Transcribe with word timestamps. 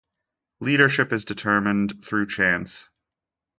Leadership 0.61 1.13
is 1.13 1.25
determined 1.25 2.03
through 2.03 2.25
chance. 2.25 2.89